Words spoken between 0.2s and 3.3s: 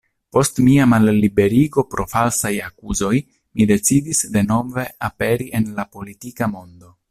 Post mia malliberigo pro falsaj akuzoj